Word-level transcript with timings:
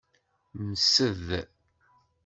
Msed. 0.65 1.29